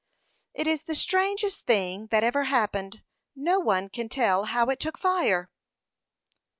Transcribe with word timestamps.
"It 0.55 0.65
is 0.65 0.85
the 0.85 0.95
strangest 0.95 1.67
thing 1.67 2.07
that 2.07 2.23
ever 2.23 2.45
happened. 2.45 3.03
No 3.35 3.59
one 3.59 3.87
can 3.87 4.09
tell 4.09 4.45
how 4.45 4.65
it 4.71 4.79
took 4.79 4.97
fire." 4.97 5.51